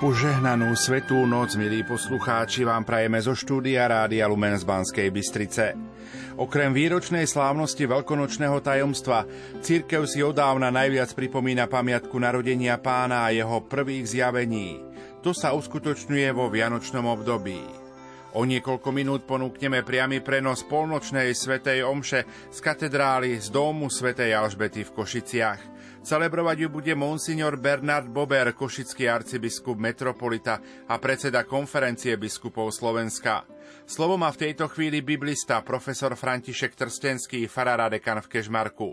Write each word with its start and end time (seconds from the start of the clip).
Požehnanú 0.00 0.72
svetú 0.80 1.28
noc, 1.28 1.60
milí 1.60 1.84
poslucháči, 1.84 2.64
vám 2.64 2.88
prajeme 2.88 3.20
zo 3.20 3.36
štúdia 3.36 3.84
Rádia 3.84 4.24
Lumen 4.32 4.56
z 4.56 4.64
Banskej 4.64 5.12
Bystrice. 5.12 5.76
Okrem 6.40 6.72
výročnej 6.72 7.28
slávnosti 7.28 7.84
veľkonočného 7.84 8.64
tajomstva, 8.64 9.28
církev 9.60 10.08
si 10.08 10.24
odávna 10.24 10.72
najviac 10.72 11.12
pripomína 11.12 11.68
pamiatku 11.68 12.16
narodenia 12.16 12.80
pána 12.80 13.28
a 13.28 13.34
jeho 13.36 13.60
prvých 13.68 14.08
zjavení. 14.08 14.80
To 15.20 15.36
sa 15.36 15.52
uskutočňuje 15.52 16.32
vo 16.32 16.48
vianočnom 16.48 17.04
období. 17.04 17.60
O 18.32 18.48
niekoľko 18.48 18.88
minút 18.96 19.28
ponúkneme 19.28 19.84
priamy 19.84 20.24
prenos 20.24 20.64
polnočnej 20.64 21.28
svetej 21.36 21.84
omše 21.84 22.24
z 22.48 22.58
katedrály 22.64 23.36
z 23.36 23.52
domu 23.52 23.92
svätej 23.92 24.32
Alžbety 24.32 24.80
v 24.80 24.94
Košiciach. 24.96 25.60
Celebrovať 26.00 26.64
ju 26.64 26.68
bude 26.72 26.94
monsignor 26.96 27.60
Bernard 27.60 28.08
Bober, 28.08 28.56
košický 28.56 29.04
arcibiskup 29.04 29.76
metropolita 29.76 30.56
a 30.88 30.96
predseda 30.96 31.44
konferencie 31.44 32.16
biskupov 32.16 32.72
Slovenska. 32.72 33.44
Slovo 33.84 34.16
má 34.16 34.32
v 34.32 34.48
tejto 34.48 34.72
chvíli 34.72 35.04
biblista 35.04 35.60
profesor 35.60 36.16
František 36.16 36.72
Trstenský, 36.72 37.44
farára 37.52 37.92
dekan 37.92 38.24
v 38.24 38.30
Kežmarku. 38.32 38.88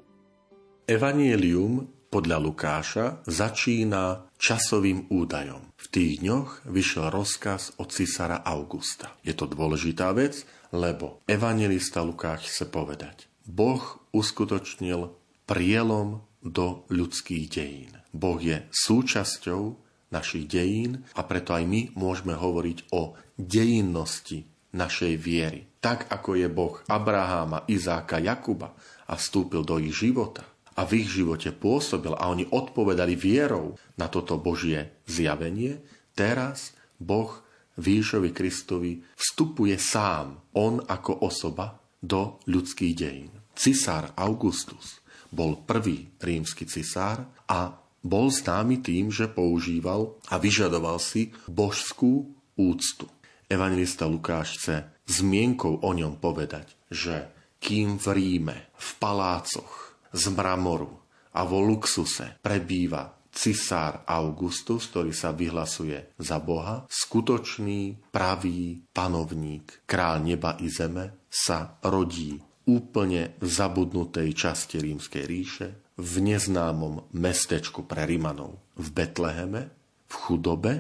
Evangelium 0.84 1.88
podľa 2.12 2.38
Lukáša 2.44 3.06
začína 3.24 4.28
časovým 4.36 5.08
údajom. 5.08 5.64
V 5.80 5.86
tých 5.88 6.24
dňoch 6.24 6.68
vyšiel 6.68 7.08
rozkaz 7.08 7.76
od 7.80 7.88
cisára 7.92 8.44
Augusta. 8.44 9.16
Je 9.24 9.32
to 9.32 9.48
dôležitá 9.48 10.12
vec, 10.12 10.44
lebo 10.76 11.24
evangelista 11.28 12.04
Lukáš 12.04 12.52
chce 12.52 12.68
povedať. 12.68 13.32
Boh 13.48 13.80
uskutočnil 14.12 15.16
prielom 15.48 16.27
do 16.42 16.86
ľudských 16.90 17.46
dejín. 17.50 17.94
Boh 18.14 18.40
je 18.40 18.66
súčasťou 18.72 19.62
našich 20.10 20.48
dejín 20.48 21.04
a 21.18 21.22
preto 21.28 21.52
aj 21.52 21.64
my 21.68 21.82
môžeme 22.00 22.34
hovoriť 22.38 22.94
o 22.96 23.18
dejinnosti 23.36 24.48
našej 24.72 25.14
viery. 25.20 25.68
Tak 25.84 26.08
ako 26.12 26.40
je 26.40 26.48
Boh 26.48 26.76
Abraháma, 26.88 27.68
Izáka, 27.68 28.20
Jakuba 28.20 28.76
a 29.08 29.14
vstúpil 29.16 29.64
do 29.64 29.80
ich 29.80 29.96
života 29.96 30.48
a 30.78 30.86
v 30.86 31.04
ich 31.04 31.10
živote 31.10 31.50
pôsobil 31.52 32.14
a 32.14 32.30
oni 32.30 32.46
odpovedali 32.54 33.18
vierou 33.18 33.74
na 33.98 34.06
toto 34.08 34.38
Božie 34.38 35.02
zjavenie, 35.10 35.82
teraz 36.14 36.78
Boh 37.02 37.34
Výšovi 37.78 38.34
Kristovi 38.34 39.02
vstupuje 39.18 39.78
sám, 39.78 40.54
on 40.54 40.82
ako 40.82 41.26
osoba, 41.26 41.82
do 41.98 42.38
ľudských 42.46 42.94
dejín. 42.94 43.34
Cisár 43.58 44.14
Augustus 44.14 45.02
bol 45.32 45.60
prvý 45.64 46.08
rímsky 46.20 46.68
cisár 46.68 47.26
a 47.48 47.76
bol 48.04 48.32
známy 48.32 48.80
tým, 48.80 49.12
že 49.12 49.28
používal 49.28 50.16
a 50.32 50.40
vyžadoval 50.40 51.02
si 51.02 51.36
božskú 51.50 52.32
úctu. 52.56 53.06
Evangelista 53.48 54.08
Lukáš 54.08 54.60
chce 54.60 54.76
zmienkou 55.08 55.80
o 55.84 55.92
ňom 55.92 56.20
povedať, 56.20 56.76
že 56.92 57.32
kým 57.58 58.00
v 58.00 58.08
Ríme, 58.14 58.58
v 58.76 58.90
palácoch, 59.00 59.96
z 60.14 60.24
mramoru 60.32 60.92
a 61.36 61.44
vo 61.44 61.60
luxuse 61.64 62.40
prebýva 62.40 63.18
cisár 63.38 64.02
Augustus, 64.10 64.90
ktorý 64.90 65.14
sa 65.14 65.30
vyhlasuje 65.30 66.18
za 66.18 66.42
Boha, 66.42 66.90
skutočný, 66.90 68.10
pravý 68.10 68.82
panovník, 68.90 69.86
král 69.86 70.26
neba 70.26 70.58
i 70.58 70.68
zeme, 70.74 71.30
sa 71.30 71.78
rodí 71.86 72.42
úplne 72.68 73.40
zabudnutej 73.40 74.36
časti 74.36 74.84
rímskej 74.84 75.24
ríše, 75.24 75.68
v 75.98 76.14
neznámom 76.22 77.10
mestečku 77.16 77.88
pre 77.90 78.06
Rimanov, 78.06 78.62
v 78.78 78.88
Betleheme, 78.94 79.62
v 80.06 80.14
chudobe, 80.14 80.74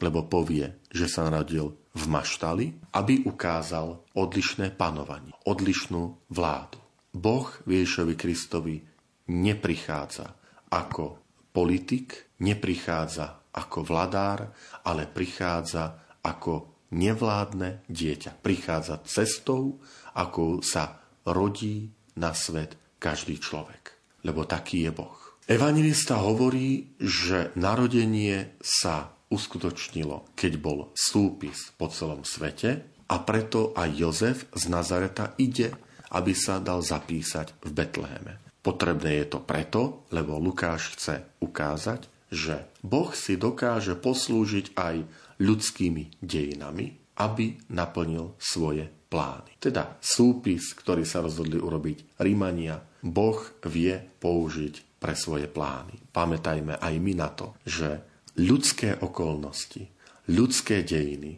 lebo 0.00 0.24
povie, 0.24 0.80
že 0.88 1.06
sa 1.10 1.28
narodil 1.28 1.76
v 1.92 2.04
maštali, 2.08 2.96
aby 2.96 3.28
ukázal 3.28 4.00
odlišné 4.16 4.72
panovanie, 4.72 5.36
odlišnú 5.44 6.32
vládu. 6.32 6.80
Boh 7.12 7.52
Ježišovi 7.68 8.16
Kristovi 8.16 8.80
neprichádza 9.28 10.32
ako 10.72 11.20
politik, 11.52 12.32
neprichádza 12.40 13.52
ako 13.52 13.84
vladár, 13.84 14.48
ale 14.88 15.04
prichádza 15.04 16.00
ako 16.24 16.72
nevládne 16.96 17.84
dieťa. 17.92 18.40
Prichádza 18.40 19.04
cestou, 19.04 19.84
ako 20.16 20.64
sa 20.64 21.01
rodí 21.26 21.90
na 22.18 22.36
svet 22.36 22.76
každý 23.02 23.38
človek. 23.38 23.94
Lebo 24.22 24.46
taký 24.46 24.86
je 24.86 24.92
Boh. 24.94 25.18
Evangelista 25.50 26.22
hovorí, 26.22 26.94
že 27.02 27.50
narodenie 27.58 28.54
sa 28.62 29.10
uskutočnilo, 29.26 30.36
keď 30.38 30.52
bol 30.62 30.78
súpis 30.94 31.74
po 31.74 31.90
celom 31.90 32.22
svete 32.22 32.86
a 33.10 33.16
preto 33.20 33.74
aj 33.74 33.88
Jozef 33.90 34.38
z 34.54 34.70
Nazareta 34.70 35.34
ide, 35.40 35.74
aby 36.14 36.36
sa 36.36 36.62
dal 36.62 36.84
zapísať 36.84 37.58
v 37.64 37.70
Betleheme. 37.74 38.38
Potrebné 38.62 39.24
je 39.24 39.26
to 39.26 39.40
preto, 39.42 40.06
lebo 40.14 40.38
Lukáš 40.38 40.94
chce 40.94 41.26
ukázať, 41.42 42.06
že 42.30 42.62
Boh 42.80 43.10
si 43.10 43.34
dokáže 43.34 43.98
poslúžiť 43.98 44.78
aj 44.78 45.02
ľudskými 45.42 46.22
dejinami, 46.22 47.02
aby 47.18 47.58
naplnil 47.66 48.38
svoje 48.38 48.88
plány. 49.12 49.60
Teda 49.60 50.00
súpis, 50.00 50.72
ktorý 50.72 51.04
sa 51.04 51.20
rozhodli 51.20 51.60
urobiť 51.60 52.16
Rímania, 52.24 52.80
Boh 53.04 53.36
vie 53.68 53.92
použiť 54.00 54.96
pre 54.96 55.12
svoje 55.12 55.52
plány. 55.52 56.00
Pamätajme 56.08 56.80
aj 56.80 56.94
my 56.96 57.12
na 57.12 57.28
to, 57.28 57.52
že 57.68 58.00
ľudské 58.40 58.96
okolnosti, 58.96 59.84
ľudské 60.32 60.80
dejiny 60.80 61.36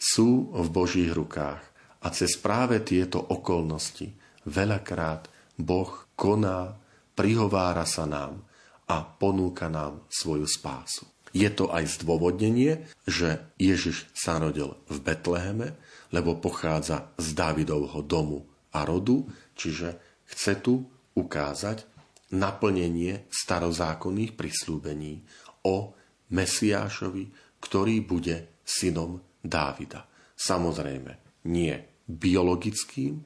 sú 0.00 0.48
v 0.56 0.66
Božích 0.72 1.12
rukách 1.12 1.60
a 2.00 2.08
cez 2.08 2.40
práve 2.40 2.80
tieto 2.80 3.20
okolnosti 3.20 4.08
veľakrát 4.48 5.28
Boh 5.60 5.92
koná, 6.16 6.72
prihovára 7.12 7.84
sa 7.84 8.08
nám 8.08 8.40
a 8.88 9.04
ponúka 9.04 9.68
nám 9.68 10.00
svoju 10.08 10.48
spásu. 10.48 11.04
Je 11.30 11.46
to 11.52 11.70
aj 11.70 12.00
zdôvodnenie, 12.00 12.90
že 13.06 13.38
Ježiš 13.60 14.08
sa 14.16 14.40
rodil 14.40 14.74
v 14.90 14.98
Betleheme, 14.98 15.78
lebo 16.10 16.38
pochádza 16.38 17.14
z 17.18 17.34
Dávidovho 17.34 18.02
domu 18.02 18.46
a 18.74 18.82
rodu, 18.86 19.26
čiže 19.54 19.98
chce 20.26 20.62
tu 20.62 20.86
ukázať 21.14 21.86
naplnenie 22.34 23.26
starozákonných 23.30 24.38
prislúbení 24.38 25.22
o 25.66 25.94
Mesiášovi, 26.30 27.58
ktorý 27.58 27.94
bude 28.06 28.62
synom 28.62 29.18
Dávida. 29.42 30.06
Samozrejme, 30.38 31.42
nie 31.50 31.74
biologickým, 32.06 33.18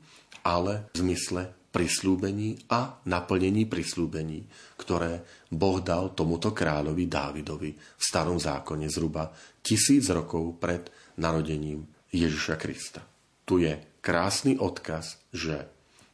ale 0.44 0.88
v 0.96 1.04
zmysle 1.04 1.42
prislúbení 1.74 2.70
a 2.70 3.02
naplnení 3.10 3.66
prislúbení, 3.66 4.46
ktoré 4.78 5.26
Boh 5.50 5.82
dal 5.82 6.14
tomuto 6.14 6.54
kráľovi 6.54 7.10
Dávidovi 7.10 7.70
v 7.74 8.02
starom 8.02 8.38
zákone 8.38 8.86
zhruba 8.86 9.34
tisíc 9.58 10.06
rokov 10.14 10.54
pred 10.62 10.86
narodením 11.18 11.82
Ježiša 12.14 12.54
Krista. 12.62 13.02
Tu 13.42 13.66
je 13.66 13.82
krásny 13.98 14.54
odkaz, 14.54 15.19
že 15.34 15.66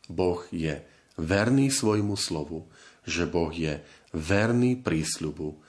Boh 0.08 0.40
je 0.48 0.80
verný 1.20 1.68
svojmu 1.68 2.16
slovu, 2.16 2.64
že 3.04 3.28
Boh 3.28 3.52
je 3.52 3.84
verný 4.16 4.80
prísľubu, 4.80 5.60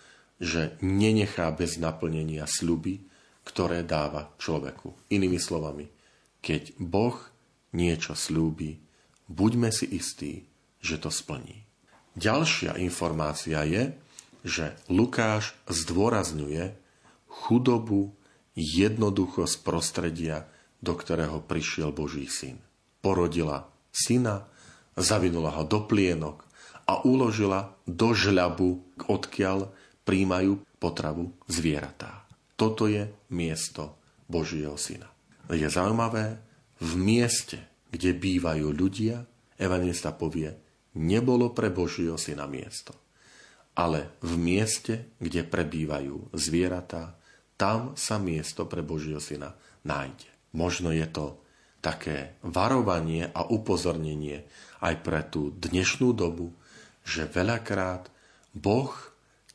že 0.42 0.80
nenechá 0.82 1.52
bez 1.54 1.78
naplnenia 1.78 2.48
sľuby, 2.48 3.04
ktoré 3.46 3.84
dáva 3.84 4.32
človeku. 4.40 5.12
Inými 5.14 5.38
slovami, 5.38 5.86
keď 6.42 6.74
Boh 6.82 7.20
niečo 7.76 8.18
slúbi, 8.18 8.82
buďme 9.30 9.70
si 9.70 9.86
istí, 9.94 10.48
že 10.82 10.98
to 10.98 11.14
splní. 11.14 11.62
Ďalšia 12.18 12.82
informácia 12.82 13.62
je, 13.64 13.94
že 14.42 14.74
Lukáš 14.90 15.54
zdôrazňuje 15.70 16.74
chudobu 17.30 18.18
jednoducho 18.56 19.48
z 19.48 19.56
prostredia, 19.62 20.48
do 20.82 20.98
ktorého 20.98 21.44
prišiel 21.46 21.94
Boží 21.94 22.28
syn. 22.28 22.60
Porodila 23.00 23.70
syna, 23.94 24.50
zavinula 24.98 25.54
ho 25.56 25.64
do 25.64 25.86
plienok 25.86 26.44
a 26.90 27.06
uložila 27.06 27.78
do 27.86 28.12
žľabu, 28.12 28.82
odkiaľ 29.08 29.72
príjmajú 30.04 30.60
potravu 30.82 31.32
zvieratá. 31.46 32.26
Toto 32.58 32.90
je 32.90 33.10
miesto 33.34 33.98
Božieho 34.26 34.76
syna. 34.76 35.10
Je 35.50 35.68
zaujímavé, 35.68 36.42
v 36.82 36.94
mieste, 36.98 37.62
kde 37.94 38.18
bývajú 38.18 38.74
ľudia, 38.74 39.22
evangelista 39.62 40.10
povie, 40.10 40.50
nebolo 40.98 41.54
pre 41.54 41.70
Božieho 41.70 42.18
syna 42.18 42.50
miesto. 42.50 42.98
Ale 43.78 44.18
v 44.26 44.34
mieste, 44.36 45.14
kde 45.22 45.46
prebývajú 45.46 46.34
zvieratá, 46.36 47.21
tam 47.62 47.94
sa 47.94 48.18
miesto 48.18 48.66
pre 48.66 48.82
Božieho 48.82 49.22
syna 49.22 49.54
nájde. 49.86 50.26
Možno 50.58 50.90
je 50.90 51.06
to 51.06 51.38
také 51.78 52.42
varovanie 52.42 53.30
a 53.30 53.46
upozornenie 53.46 54.50
aj 54.82 55.06
pre 55.06 55.22
tú 55.22 55.54
dnešnú 55.54 56.10
dobu, 56.18 56.58
že 57.06 57.30
veľakrát 57.30 58.10
Boh 58.58 58.90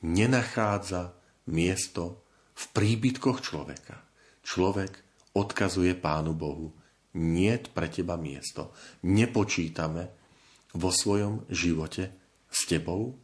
nenachádza 0.06 1.19
miesto 1.50 2.23
v 2.55 2.64
príbytkoch 2.70 3.43
človeka. 3.43 3.99
Človek 4.47 5.02
odkazuje 5.35 5.99
Pánu 5.99 6.31
Bohu, 6.31 6.70
nie 7.19 7.59
pre 7.59 7.91
teba 7.91 8.14
miesto. 8.14 8.70
Nepočítame 9.02 10.14
vo 10.79 10.94
svojom 10.94 11.43
živote 11.50 12.14
s 12.47 12.70
tebou, 12.70 13.19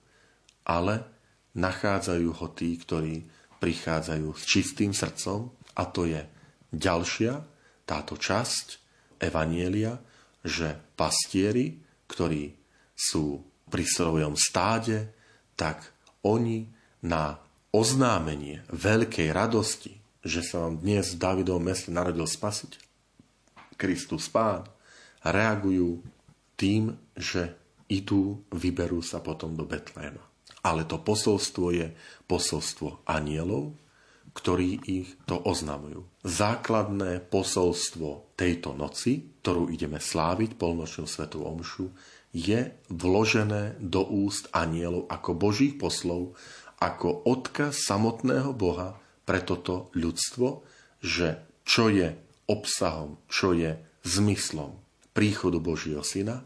ale 0.66 1.06
nachádzajú 1.54 2.28
ho 2.34 2.46
tí, 2.50 2.74
ktorí 2.74 3.41
prichádzajú 3.62 4.28
s 4.34 4.42
čistým 4.42 4.90
srdcom 4.90 5.46
a 5.78 5.82
to 5.86 6.10
je 6.10 6.18
ďalšia 6.74 7.38
táto 7.86 8.18
časť 8.18 8.82
Evanielia, 9.22 10.02
že 10.42 10.74
pastieri, 10.98 11.78
ktorí 12.10 12.50
sú 12.90 13.38
pri 13.70 13.84
svojom 13.86 14.34
stáde, 14.34 15.14
tak 15.54 15.94
oni 16.26 16.66
na 17.06 17.38
oznámenie 17.70 18.66
veľkej 18.74 19.30
radosti, 19.30 19.94
že 20.26 20.42
sa 20.42 20.66
vám 20.66 20.82
dnes 20.82 21.14
v 21.14 21.22
Davidovom 21.22 21.62
meste 21.62 21.94
narodil 21.94 22.26
spasiť, 22.26 22.78
Kristus 23.78 24.26
Pán, 24.30 24.66
reagujú 25.22 26.02
tým, 26.58 26.94
že 27.14 27.54
idú, 27.90 28.42
vyberú 28.50 29.02
sa 29.02 29.18
potom 29.18 29.54
do 29.58 29.66
Betléma. 29.66 30.31
Ale 30.62 30.86
to 30.86 30.98
posolstvo 31.02 31.74
je 31.74 31.86
posolstvo 32.30 33.02
anielov, 33.06 33.74
ktorí 34.32 34.80
ich 34.88 35.08
to 35.28 35.36
oznamujú. 35.36 36.08
Základné 36.24 37.20
posolstvo 37.28 38.32
tejto 38.38 38.72
noci, 38.72 39.28
ktorú 39.44 39.68
ideme 39.68 40.00
sláviť, 40.00 40.56
polnočnú 40.56 41.04
svetú 41.04 41.44
omšu, 41.44 41.92
je 42.32 42.72
vložené 42.88 43.76
do 43.76 44.00
úst 44.08 44.48
anielov 44.56 45.04
ako 45.12 45.36
božích 45.36 45.76
poslov, 45.76 46.32
ako 46.80 47.28
odkaz 47.28 47.84
samotného 47.84 48.56
Boha 48.56 48.96
pre 49.28 49.44
toto 49.44 49.92
ľudstvo, 49.92 50.64
že 51.04 51.44
čo 51.68 51.92
je 51.92 52.16
obsahom, 52.48 53.20
čo 53.28 53.52
je 53.52 53.76
zmyslom 54.02 54.82
príchodu 55.12 55.60
Božieho 55.60 56.00
Syna, 56.00 56.42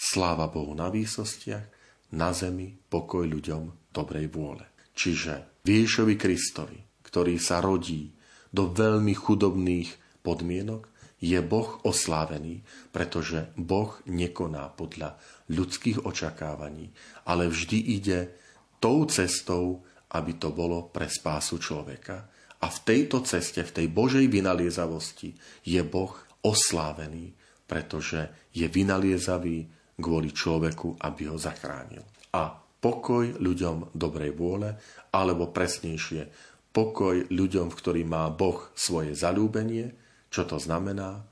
sláva 0.00 0.48
Bohu 0.48 0.72
na 0.72 0.88
výsostiach, 0.88 1.81
na 2.12 2.30
zemi 2.36 2.76
pokoj 2.88 3.24
ľuďom 3.24 3.92
dobrej 3.92 4.28
vôle. 4.32 4.64
Čiže 4.92 5.64
Ježišovi 5.64 6.14
Kristovi, 6.20 6.78
ktorý 7.04 7.40
sa 7.40 7.64
rodí 7.64 8.12
do 8.52 8.68
veľmi 8.68 9.16
chudobných 9.16 10.20
podmienok, 10.20 10.92
je 11.22 11.38
Boh 11.38 11.78
oslávený, 11.86 12.66
pretože 12.90 13.54
Boh 13.54 13.94
nekoná 14.10 14.74
podľa 14.74 15.16
ľudských 15.48 16.02
očakávaní, 16.02 16.90
ale 17.24 17.46
vždy 17.46 17.78
ide 17.78 18.34
tou 18.82 19.06
cestou, 19.06 19.86
aby 20.10 20.34
to 20.34 20.50
bolo 20.50 20.90
pre 20.90 21.06
spásu 21.06 21.62
človeka. 21.62 22.26
A 22.62 22.66
v 22.66 22.78
tejto 22.82 23.22
ceste, 23.22 23.62
v 23.62 23.70
tej 23.70 23.86
Božej 23.86 24.26
vynaliezavosti 24.26 25.34
je 25.62 25.80
Boh 25.86 26.12
oslávený, 26.42 27.38
pretože 27.70 28.26
je 28.50 28.66
vynaliezavý 28.66 29.70
kvôli 29.98 30.32
človeku, 30.32 31.00
aby 31.00 31.28
ho 31.28 31.36
zachránil. 31.36 32.04
A 32.32 32.56
pokoj 32.80 33.36
ľuďom 33.38 33.92
dobrej 33.92 34.32
vôle, 34.34 34.74
alebo 35.12 35.52
presnejšie, 35.52 36.28
pokoj 36.72 37.28
ľuďom, 37.28 37.68
v 37.68 37.78
ktorým 37.78 38.08
má 38.10 38.32
Boh 38.32 38.72
svoje 38.72 39.12
zalúbenie. 39.12 39.92
Čo 40.32 40.48
to 40.48 40.56
znamená? 40.56 41.28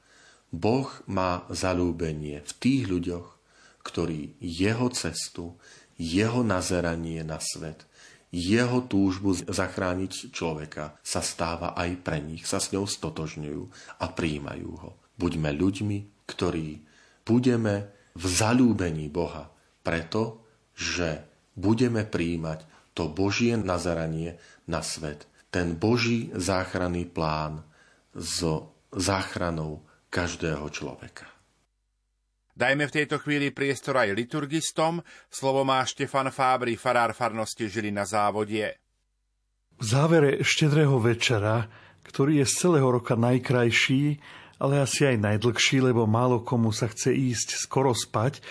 Boh 0.52 0.90
má 1.08 1.48
zalúbenie 1.48 2.44
v 2.44 2.52
tých 2.60 2.84
ľuďoch, 2.90 3.26
ktorí 3.80 4.36
jeho 4.38 4.92
cestu, 4.92 5.56
jeho 5.96 6.44
nazeranie 6.44 7.24
na 7.24 7.40
svet, 7.40 7.88
jeho 8.30 8.86
túžbu 8.86 9.34
zachrániť 9.34 10.30
človeka 10.30 10.94
sa 11.02 11.18
stáva 11.18 11.74
aj 11.74 11.90
pre 12.04 12.22
nich, 12.22 12.46
sa 12.46 12.62
s 12.62 12.70
ňou 12.70 12.86
stotožňujú 12.86 13.62
a 13.98 14.06
príjmajú 14.06 14.70
ho. 14.70 14.90
Buďme 15.18 15.50
ľuďmi, 15.50 15.98
ktorí 16.30 16.80
budeme 17.26 17.90
v 18.14 18.24
zalúbení 18.26 19.10
Boha, 19.10 19.50
preto, 19.80 20.44
že 20.74 21.24
budeme 21.54 22.06
príjmať 22.06 22.92
to 22.94 23.10
Božie 23.10 23.54
nazeranie 23.54 24.38
na 24.66 24.82
svet 24.82 25.30
ten 25.50 25.74
Boží 25.74 26.30
záchranný 26.32 27.10
plán 27.10 27.66
so 28.14 28.70
záchranou 28.94 29.82
každého 30.08 30.62
človeka. 30.70 31.26
Dajme 32.54 32.86
v 32.86 32.96
tejto 33.02 33.18
chvíli 33.22 33.54
priestor 33.54 33.98
aj 33.98 34.14
liturgistom. 34.14 35.02
Slovo 35.30 35.66
má 35.66 35.82
Štefan 35.82 36.30
Fábry, 36.30 36.78
farár 36.78 37.14
farnosti 37.14 37.66
žili 37.66 37.90
na 37.90 38.06
závodie. 38.06 38.78
V 39.80 39.84
závere 39.86 40.44
štedrého 40.44 41.00
večera, 41.00 41.66
ktorý 42.04 42.44
je 42.44 42.46
z 42.46 42.54
celého 42.66 42.88
roka 42.90 43.16
najkrajší, 43.16 44.20
ale 44.60 44.84
asi 44.84 45.08
aj 45.08 45.16
najdlhší, 45.16 45.80
lebo 45.80 46.04
málo 46.04 46.44
komu 46.44 46.70
sa 46.70 46.86
chce 46.86 47.16
ísť 47.16 47.56
skoro 47.56 47.96
spať, 47.96 48.44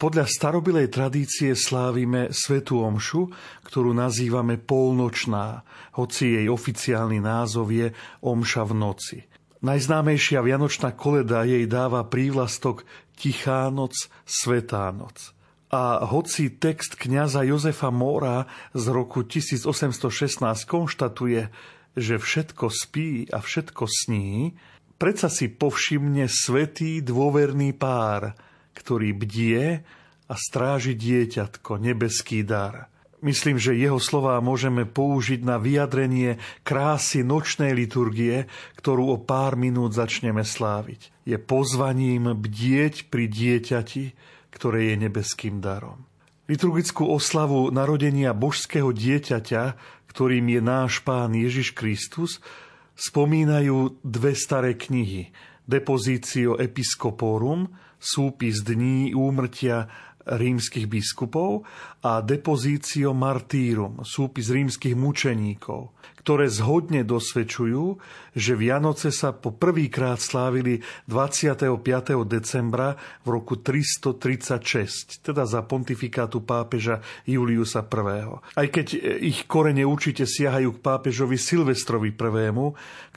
podľa 0.00 0.24
starobilej 0.24 0.88
tradície 0.88 1.52
slávime 1.52 2.32
Svetú 2.32 2.80
Omšu, 2.80 3.28
ktorú 3.68 3.92
nazývame 3.92 4.56
polnočná, 4.56 5.60
hoci 6.00 6.40
jej 6.40 6.48
oficiálny 6.48 7.20
názov 7.20 7.68
je 7.68 7.92
Omša 8.24 8.64
v 8.64 8.72
noci. 8.72 9.18
Najznámejšia 9.60 10.40
vianočná 10.40 10.96
koleda 10.96 11.44
jej 11.44 11.68
dáva 11.68 12.00
prívlastok 12.08 12.88
Tichá 13.12 13.68
noc, 13.68 14.08
Svetá 14.24 14.88
noc. 14.88 15.36
A 15.68 16.00
hoci 16.08 16.48
text 16.48 16.96
kňaza 16.96 17.44
Jozefa 17.44 17.92
Mora 17.92 18.48
z 18.72 18.84
roku 18.88 19.20
1816 19.20 20.40
konštatuje, 20.64 21.52
že 21.92 22.16
všetko 22.16 22.72
spí 22.72 23.28
a 23.28 23.44
všetko 23.44 23.84
sní, 23.84 24.56
predsa 25.00 25.32
si 25.32 25.48
povšimne 25.48 26.28
svetý 26.28 27.00
dôverný 27.00 27.72
pár– 27.72 28.30
ktorý 28.80 29.12
bdie 29.12 29.84
a 30.30 30.34
stráži 30.38 30.96
dieťatko, 30.96 31.76
nebeský 31.76 32.46
dar. 32.46 32.88
Myslím, 33.20 33.60
že 33.60 33.76
jeho 33.76 34.00
slová 34.00 34.40
môžeme 34.40 34.88
použiť 34.88 35.44
na 35.44 35.60
vyjadrenie 35.60 36.40
krásy 36.64 37.20
nočnej 37.20 37.76
liturgie, 37.76 38.48
ktorú 38.80 39.12
o 39.12 39.18
pár 39.20 39.60
minút 39.60 39.92
začneme 39.92 40.40
sláviť. 40.40 41.12
Je 41.28 41.36
pozvaním 41.36 42.32
bdieť 42.32 43.12
pri 43.12 43.28
dieťati, 43.28 44.04
ktoré 44.56 44.94
je 44.94 45.04
nebeským 45.04 45.60
darom. 45.60 46.08
Liturgickú 46.48 47.12
oslavu 47.12 47.68
narodenia 47.68 48.32
božského 48.32 48.88
dieťaťa, 48.88 49.76
ktorým 50.08 50.56
je 50.56 50.60
náš 50.64 51.04
pán 51.04 51.36
Ježiš 51.36 51.76
Kristus, 51.76 52.40
spomínajú 53.00 54.04
dve 54.04 54.36
staré 54.36 54.76
knihy. 54.76 55.32
Depozitio 55.64 56.60
Episcoporum, 56.60 57.72
súpis 57.96 58.60
dní 58.60 59.16
úmrtia 59.16 59.88
rímskych 60.26 60.86
biskupov 60.86 61.64
a 62.04 62.20
Depositio 62.20 63.16
Martyrum, 63.16 64.04
súpis 64.04 64.52
rímskych 64.52 64.96
mučeníkov, 64.96 65.96
ktoré 66.20 66.52
zhodne 66.52 67.00
dosvedčujú, 67.04 67.96
že 68.36 68.52
Vianoce 68.52 69.08
sa 69.08 69.32
po 69.32 69.56
prvýkrát 69.56 70.20
slávili 70.20 70.84
25. 71.08 71.80
decembra 72.28 73.00
v 73.24 73.28
roku 73.40 73.56
336, 73.56 75.24
teda 75.24 75.48
za 75.48 75.64
pontifikátu 75.64 76.44
pápeža 76.44 77.00
Juliusa 77.24 77.80
I. 77.80 78.36
Aj 78.36 78.68
keď 78.68 78.86
ich 79.24 79.48
korene 79.48 79.88
určite 79.88 80.28
siahajú 80.28 80.76
k 80.76 80.84
pápežovi 80.84 81.40
Silvestrovi 81.40 82.12
I., 82.12 82.52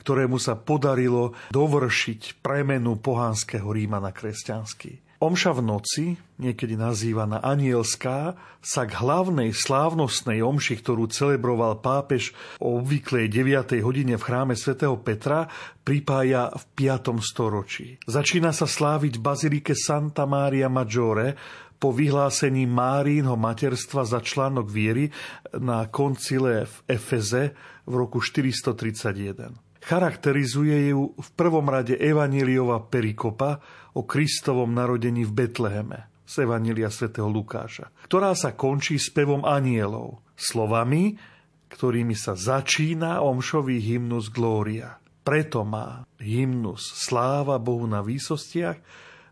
ktorému 0.00 0.36
sa 0.40 0.56
podarilo 0.56 1.36
dovršiť 1.52 2.40
premenu 2.40 2.96
pohánskeho 3.00 3.68
Ríma 3.68 4.00
na 4.00 4.12
kresťanský. 4.12 5.03
Omša 5.24 5.56
v 5.56 5.62
noci, 5.64 6.04
niekedy 6.36 6.76
nazývaná 6.76 7.40
anielská, 7.40 8.36
sa 8.60 8.84
k 8.84 8.92
hlavnej 8.92 9.56
slávnostnej 9.56 10.44
omši, 10.44 10.84
ktorú 10.84 11.08
celebroval 11.08 11.80
pápež 11.80 12.36
o 12.60 12.76
obvyklej 12.76 13.32
9. 13.32 13.80
hodine 13.80 14.20
v 14.20 14.26
chráme 14.28 14.52
svätého 14.52 15.00
Petra, 15.00 15.48
pripája 15.80 16.52
v 16.52 16.64
5. 16.76 17.24
storočí. 17.24 17.96
Začína 18.04 18.52
sa 18.52 18.68
sláviť 18.68 19.16
v 19.16 19.24
bazilike 19.24 19.72
Santa 19.72 20.28
Maria 20.28 20.68
Maggiore 20.68 21.40
po 21.80 21.88
vyhlásení 21.96 22.68
Márínho 22.68 23.40
materstva 23.40 24.04
za 24.04 24.20
článok 24.20 24.68
viery 24.68 25.08
na 25.56 25.88
koncile 25.88 26.68
v 26.68 27.00
Efeze 27.00 27.56
v 27.88 27.92
roku 27.96 28.20
431. 28.20 29.63
Charakterizuje 29.84 30.96
ju 30.96 31.12
v 31.12 31.28
prvom 31.36 31.68
rade 31.68 31.92
Evangeliova 32.00 32.88
perikopa 32.88 33.60
o 33.92 34.08
Kristovom 34.08 34.72
narodení 34.72 35.28
v 35.28 35.44
Betleheme 35.44 36.24
z 36.24 36.48
Evanília 36.48 36.88
svätého 36.88 37.28
Lukáša, 37.28 37.92
ktorá 38.08 38.32
sa 38.32 38.56
končí 38.56 38.96
spevom 38.96 39.44
anielov, 39.44 40.24
slovami, 40.40 41.20
ktorými 41.68 42.16
sa 42.16 42.32
začína 42.32 43.20
omšový 43.20 43.76
hymnus 43.76 44.32
Glória. 44.32 44.96
Preto 45.20 45.68
má 45.68 46.08
hymnus 46.16 46.80
Sláva 46.96 47.60
Bohu 47.60 47.84
na 47.84 48.00
výsostiach 48.00 48.80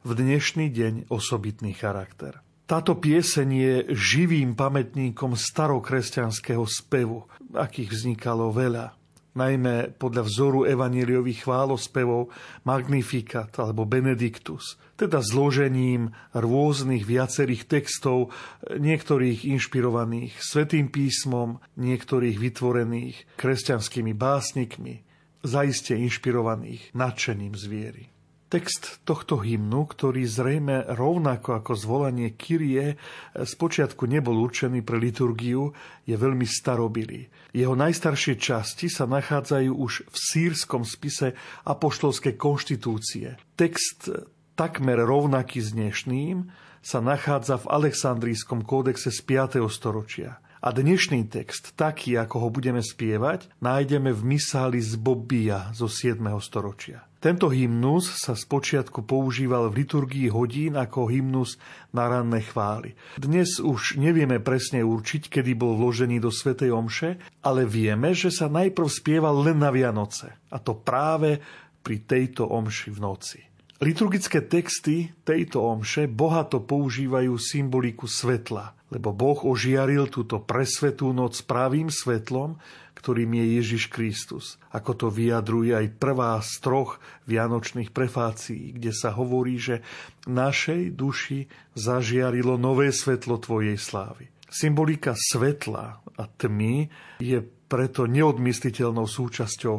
v 0.04 0.10
dnešný 0.12 0.68
deň 0.68 0.94
osobitný 1.08 1.72
charakter. 1.72 2.44
Táto 2.68 3.00
pieseň 3.00 3.48
je 3.48 3.74
živým 3.96 4.52
pamätníkom 4.52 5.32
starokresťanského 5.32 6.64
spevu, 6.68 7.24
akých 7.56 7.88
vznikalo 7.88 8.52
veľa 8.52 9.00
najmä 9.32 9.96
podľa 9.96 10.22
vzoru 10.28 10.60
evaníliových 10.68 11.48
chválospevov 11.48 12.28
Magnificat 12.68 13.52
alebo 13.58 13.88
Benedictus, 13.88 14.76
teda 14.96 15.24
zložením 15.24 16.12
rôznych 16.36 17.02
viacerých 17.08 17.66
textov, 17.66 18.30
niektorých 18.70 19.48
inšpirovaných 19.48 20.36
Svetým 20.38 20.92
písmom, 20.92 21.58
niektorých 21.80 22.36
vytvorených 22.38 23.16
kresťanskými 23.40 24.12
básnikmi, 24.12 25.02
zaiste 25.42 25.98
inšpirovaných 25.98 26.94
nadšením 26.94 27.58
zviery. 27.58 28.12
Text 28.52 29.00
tohto 29.08 29.40
hymnu, 29.40 29.88
ktorý 29.88 30.28
zrejme 30.28 30.84
rovnako 30.92 31.56
ako 31.56 31.72
zvolanie 31.72 32.36
Kyrie 32.36 33.00
spočiatku 33.32 34.04
nebol 34.04 34.44
určený 34.44 34.84
pre 34.84 35.00
liturgiu, 35.00 35.72
je 36.04 36.12
veľmi 36.12 36.44
starobilý. 36.44 37.32
Jeho 37.56 37.72
najstaršie 37.72 38.36
časti 38.36 38.92
sa 38.92 39.08
nachádzajú 39.08 39.72
už 39.72 40.04
v 40.04 40.16
sírskom 40.20 40.84
spise 40.84 41.32
apoštolskej 41.64 42.36
konštitúcie. 42.36 43.40
Text 43.56 44.12
takmer 44.52 45.00
rovnaký 45.00 45.64
s 45.64 45.72
dnešným 45.72 46.52
sa 46.84 47.00
nachádza 47.00 47.56
v 47.56 47.72
Alexandrijskom 47.72 48.68
kódexe 48.68 49.08
z 49.08 49.20
5. 49.32 49.64
storočia. 49.72 50.44
A 50.62 50.70
dnešný 50.70 51.26
text, 51.26 51.74
taký 51.74 52.14
ako 52.14 52.46
ho 52.46 52.48
budeme 52.54 52.78
spievať, 52.78 53.50
nájdeme 53.58 54.14
v 54.14 54.38
misáli 54.38 54.78
z 54.78 54.94
Bobia 54.94 55.74
zo 55.74 55.90
7. 55.90 56.22
storočia. 56.38 57.02
Tento 57.18 57.50
hymnus 57.50 58.06
sa 58.22 58.38
spočiatku 58.38 59.02
používal 59.02 59.74
v 59.74 59.82
liturgii 59.82 60.30
hodín 60.30 60.78
ako 60.78 61.10
hymnus 61.10 61.58
na 61.90 62.06
ranné 62.06 62.46
chvály. 62.46 62.94
Dnes 63.18 63.58
už 63.58 63.98
nevieme 63.98 64.38
presne 64.38 64.86
určiť, 64.86 65.34
kedy 65.34 65.58
bol 65.58 65.74
vložený 65.82 66.22
do 66.22 66.30
svätej 66.30 66.70
Omše, 66.70 67.42
ale 67.42 67.66
vieme, 67.66 68.14
že 68.14 68.30
sa 68.30 68.46
najprv 68.46 68.86
spieval 68.86 69.42
len 69.42 69.58
na 69.58 69.74
Vianoce. 69.74 70.46
A 70.46 70.62
to 70.62 70.78
práve 70.78 71.42
pri 71.82 72.06
tejto 72.06 72.46
Omši 72.46 72.94
v 72.94 72.98
noci. 73.02 73.51
Liturgické 73.82 74.38
texty 74.46 75.10
tejto 75.26 75.58
omše 75.66 76.06
bohato 76.06 76.62
používajú 76.62 77.34
symboliku 77.34 78.06
svetla, 78.06 78.78
lebo 78.94 79.10
Boh 79.10 79.42
ožiaril 79.42 80.06
túto 80.06 80.38
presvetú 80.38 81.10
noc 81.10 81.42
pravým 81.42 81.90
svetlom, 81.90 82.62
ktorým 82.94 83.34
je 83.42 83.44
Ježiš 83.58 83.90
Kristus. 83.90 84.62
Ako 84.70 84.94
to 84.94 85.10
vyjadruje 85.10 85.74
aj 85.74 85.98
prvá 85.98 86.38
z 86.38 86.62
troch 86.62 87.02
vianočných 87.26 87.90
prefácií, 87.90 88.70
kde 88.78 88.94
sa 88.94 89.10
hovorí, 89.10 89.58
že 89.58 89.82
našej 90.30 90.94
duši 90.94 91.50
zažiarilo 91.74 92.54
nové 92.54 92.94
svetlo 92.94 93.42
Tvojej 93.42 93.74
slávy. 93.82 94.30
Symbolika 94.46 95.18
svetla 95.18 95.98
a 95.98 96.24
tmy 96.30 96.86
je 97.18 97.42
preto 97.66 98.06
neodmysliteľnou 98.06 99.10
súčasťou 99.10 99.76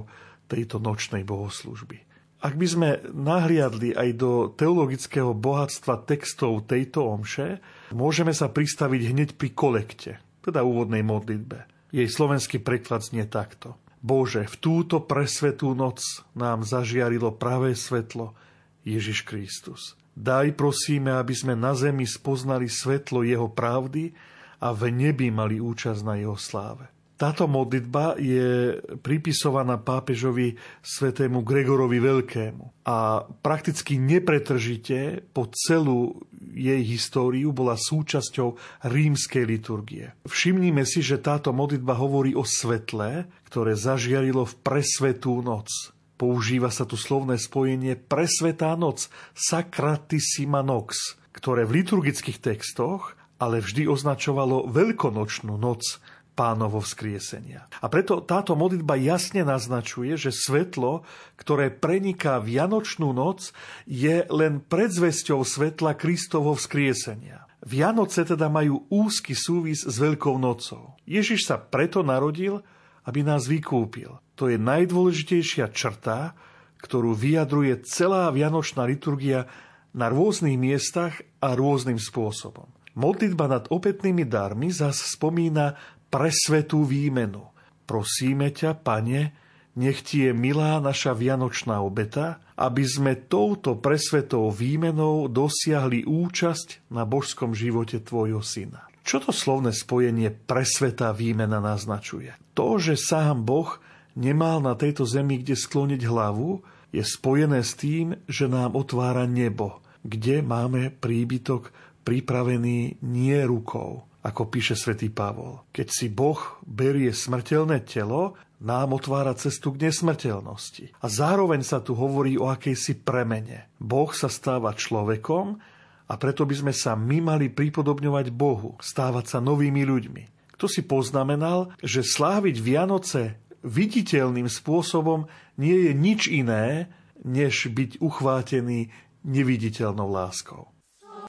tejto 0.51 0.83
nočnej 0.83 1.24
bohoslužby. 1.24 2.12
Ak 2.44 2.60
by 2.60 2.68
sme 2.68 2.90
nahliadli 3.16 3.96
aj 3.96 4.10
do 4.20 4.52
teologického 4.52 5.32
bohatstva 5.32 6.04
textov 6.04 6.68
tejto 6.68 7.08
omše, 7.08 7.64
môžeme 7.96 8.36
sa 8.36 8.52
pristaviť 8.52 9.02
hneď 9.16 9.30
pri 9.40 9.56
kolekte, 9.56 10.12
teda 10.44 10.60
úvodnej 10.60 11.08
modlitbe. 11.08 11.64
Jej 11.96 12.12
slovenský 12.12 12.60
preklad 12.60 13.08
znie 13.08 13.24
takto. 13.32 13.80
Bože, 14.04 14.44
v 14.44 14.56
túto 14.60 15.00
presvetú 15.08 15.72
noc 15.72 16.04
nám 16.36 16.68
zažiarilo 16.68 17.32
pravé 17.32 17.80
svetlo 17.80 18.36
Ježiš 18.84 19.24
Kristus. 19.24 19.96
Daj 20.12 20.60
prosíme, 20.60 21.16
aby 21.16 21.32
sme 21.32 21.56
na 21.56 21.72
zemi 21.74 22.04
spoznali 22.04 22.68
svetlo 22.68 23.24
Jeho 23.24 23.48
pravdy 23.48 24.12
a 24.60 24.76
v 24.76 24.92
nebi 24.92 25.32
mali 25.32 25.64
účasť 25.64 26.02
na 26.04 26.20
Jeho 26.20 26.36
sláve. 26.36 26.93
Táto 27.13 27.46
modlitba 27.46 28.17
je 28.17 28.82
pripisovaná 29.00 29.77
pápežovi 29.77 30.58
svetému 30.82 31.46
Gregorovi 31.46 32.01
Veľkému 32.01 32.89
a 32.89 33.22
prakticky 33.29 34.01
nepretržite 34.01 35.22
po 35.29 35.46
celú 35.53 36.25
jej 36.41 36.82
históriu 36.82 37.53
bola 37.53 37.77
súčasťou 37.77 38.58
rímskej 38.89 39.43
liturgie. 39.46 40.05
Všimnime 40.25 40.89
si, 40.89 41.05
že 41.05 41.22
táto 41.22 41.53
modlitba 41.53 41.93
hovorí 41.98 42.34
o 42.34 42.41
svetle, 42.41 43.29
ktoré 43.46 43.77
zažiarilo 43.77 44.50
v 44.50 44.58
presvetú 44.65 45.46
noc. 45.46 45.70
Používa 46.17 46.74
sa 46.74 46.86
tu 46.86 46.98
slovné 46.98 47.38
spojenie 47.38 47.93
presvetá 47.98 48.74
noc, 48.74 49.10
sacratissima 49.38 50.65
nox, 50.65 51.17
ktoré 51.34 51.65
v 51.65 51.82
liturgických 51.82 52.41
textoch 52.41 53.17
ale 53.43 53.60
vždy 53.60 53.91
označovalo 53.91 54.72
veľkonočnú 54.72 55.60
noc, 55.60 56.00
pánovo 56.34 56.82
vzkriesenia. 56.82 57.70
A 57.82 57.88
preto 57.88 58.22
táto 58.25 58.58
modlitba 58.58 58.98
jasne 58.98 59.46
naznačuje, 59.46 60.18
že 60.18 60.34
svetlo, 60.34 61.06
ktoré 61.38 61.70
preniká 61.70 62.42
Vianočnú 62.42 63.13
noc, 63.13 63.54
je 63.86 64.25
len 64.28 64.62
predzvesťou 64.62 65.46
svetla 65.46 65.94
Kristovo 65.94 66.58
vzkriesenia. 66.58 67.46
Vianoce 67.63 68.28
teda 68.28 68.52
majú 68.52 68.84
úzky 68.92 69.32
súvis 69.32 69.88
s 69.88 69.96
Veľkou 69.96 70.36
nocou. 70.36 71.00
Ježiš 71.08 71.48
sa 71.48 71.56
preto 71.56 72.04
narodil, 72.04 72.60
aby 73.08 73.24
nás 73.24 73.48
vykúpil. 73.48 74.20
To 74.36 74.52
je 74.52 74.60
najdôležitejšia 74.60 75.72
črta, 75.72 76.36
ktorú 76.84 77.16
vyjadruje 77.16 77.88
celá 77.88 78.28
Vianočná 78.36 78.84
liturgia 78.84 79.48
na 79.96 80.12
rôznych 80.12 80.60
miestach 80.60 81.24
a 81.40 81.56
rôznym 81.56 81.96
spôsobom. 81.96 82.68
Modlitba 82.94 83.50
nad 83.50 83.66
opätnými 83.72 84.28
darmi 84.28 84.70
zas 84.70 85.16
spomína 85.16 85.80
presvetú 86.13 86.86
výmenu. 86.86 87.41
Prosíme 87.89 88.53
ťa, 88.53 88.77
pane, 88.77 89.34
nech 89.74 90.05
ti 90.05 90.29
je 90.29 90.32
milá 90.38 90.77
naša 90.77 91.17
vianočná 91.17 91.82
obeta, 91.82 92.38
aby 92.53 92.86
sme 92.86 93.17
touto 93.17 93.74
presvetou 93.82 94.53
výmenou 94.53 95.25
dosiahli 95.25 96.05
účasť 96.05 96.93
na 96.93 97.10
božskom 97.10 97.58
živote 97.58 97.98
tvojho 97.98 98.46
syna. 98.46 98.86
Čo 99.01 99.25
to 99.25 99.32
slovné 99.34 99.74
spojenie 99.74 100.29
presvetá 100.29 101.12
výmena 101.12 101.58
naznačuje? 101.58 102.38
To, 102.53 102.77
že 102.77 102.93
sám 102.96 103.41
Boh 103.43 103.82
nemal 104.13 104.62
na 104.62 104.77
tejto 104.77 105.10
zemi 105.10 105.41
kde 105.41 105.58
skloniť 105.58 106.01
hlavu, 106.05 106.62
je 106.93 107.01
spojené 107.01 107.65
s 107.65 107.74
tým, 107.74 108.13
že 108.29 108.46
nám 108.46 108.77
otvára 108.77 109.25
nebo, 109.25 109.82
kde 110.05 110.46
máme 110.46 110.93
príbytok 110.93 111.74
pripravený 112.05 113.01
nie 113.01 113.39
rukou, 113.41 114.05
ako 114.24 114.48
píše 114.48 114.80
svätý 114.80 115.12
Pavol. 115.12 115.68
Keď 115.75 115.88
si 115.92 116.08
Boh 116.08 116.39
berie 116.63 117.12
smrteľné 117.12 117.84
telo, 117.84 118.39
nám 118.63 118.96
otvára 118.96 119.36
cestu 119.36 119.75
k 119.75 119.92
nesmrteľnosti. 119.92 120.96
A 121.03 121.06
zároveň 121.12 121.68
sa 121.68 121.84
tu 121.84 121.92
hovorí 122.00 122.39
o 122.39 122.48
akejsi 122.48 123.03
premene. 123.03 123.68
Boh 123.75 124.08
sa 124.15 124.32
stáva 124.32 124.72
človekom 124.72 125.60
a 126.08 126.13
preto 126.15 126.48
by 126.48 126.56
sme 126.56 126.74
sa 126.74 126.96
my 126.96 127.20
mali 127.20 127.51
pripodobňovať 127.51 128.32
Bohu, 128.32 128.80
stávať 128.80 129.36
sa 129.36 129.39
novými 129.44 129.84
ľuďmi. 129.84 130.24
Kto 130.56 130.72
si 130.72 130.88
poznamenal, 130.88 131.75
že 131.84 132.08
sláviť 132.08 132.56
Vianoce 132.63 133.36
viditeľným 133.68 134.48
spôsobom 134.48 135.27
nie 135.60 135.88
je 135.88 135.92
nič 135.92 136.22
iné, 136.32 136.88
než 137.24 137.68
byť 137.72 138.00
uchvátený 138.00 138.92
neviditeľnou 139.24 140.08
láskou. 140.08 140.73